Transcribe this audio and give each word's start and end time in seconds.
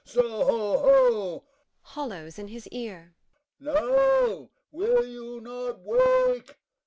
so 0.03 0.23
ho, 0.27 0.77
ho! 0.79 1.43
[Hollows 1.83 2.39
in 2.39 2.47
his 2.47 2.67
ear.] 2.69 3.13
No, 3.59 4.49
will 4.71 5.05
you 5.05 5.39
not 5.41 5.77
wake? 5.81 6.57